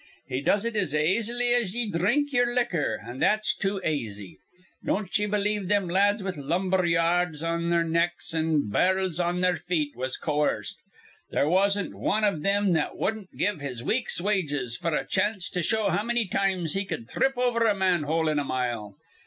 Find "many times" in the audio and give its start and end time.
16.01-16.73